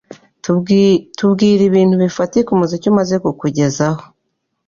[1.17, 4.01] Tubwire ibintu bifatika umuziki umaze kukugezaho